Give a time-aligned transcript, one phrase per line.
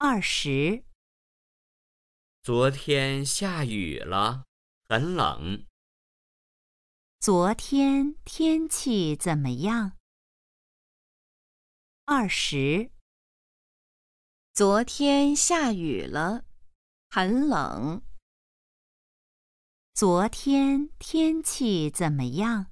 [0.00, 0.84] 二十。
[2.40, 4.44] 昨天下雨了
[4.88, 5.66] 很冷。
[7.18, 9.98] 昨天天气怎么样？
[12.04, 12.92] 二十。
[14.54, 16.44] 昨天下雨了
[17.10, 18.00] 很冷。
[19.92, 22.70] 昨天天气怎么样？